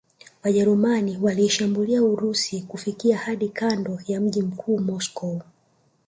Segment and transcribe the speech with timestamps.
[0.43, 5.41] Wajerumani waliishambulia Urusi wakifika hadi kando ya mji mkuu Moscow